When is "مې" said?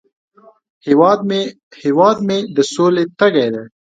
2.27-2.37